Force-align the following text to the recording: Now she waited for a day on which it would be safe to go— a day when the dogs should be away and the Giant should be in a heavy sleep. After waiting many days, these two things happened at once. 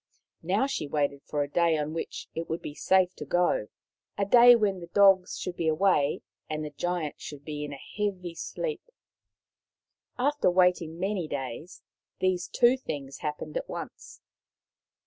Now 0.41 0.65
she 0.65 0.87
waited 0.87 1.21
for 1.27 1.43
a 1.43 1.47
day 1.47 1.77
on 1.77 1.93
which 1.93 2.27
it 2.33 2.49
would 2.49 2.63
be 2.63 2.73
safe 2.73 3.13
to 3.17 3.23
go— 3.23 3.67
a 4.17 4.25
day 4.25 4.55
when 4.55 4.79
the 4.79 4.87
dogs 4.87 5.37
should 5.37 5.55
be 5.55 5.67
away 5.67 6.23
and 6.49 6.65
the 6.65 6.71
Giant 6.71 7.21
should 7.21 7.45
be 7.45 7.63
in 7.63 7.71
a 7.71 7.77
heavy 7.77 8.33
sleep. 8.33 8.81
After 10.17 10.49
waiting 10.49 10.97
many 10.99 11.27
days, 11.27 11.83
these 12.17 12.47
two 12.47 12.77
things 12.77 13.19
happened 13.19 13.55
at 13.57 13.69
once. 13.69 14.21